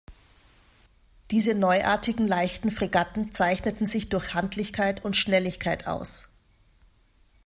Diese 1.29 1.53
neuartigen 1.53 2.27
leichten 2.27 2.71
Fregatten 2.71 3.31
zeichneten 3.31 3.85
sich 3.85 4.09
durch 4.09 4.33
Handlichkeit 4.33 5.05
und 5.05 5.15
Schnelligkeit 5.15 5.85
aus. 5.85 6.27